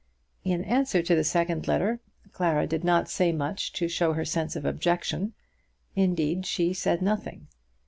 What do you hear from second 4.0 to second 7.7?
her sense of objection. Indeed she said nothing.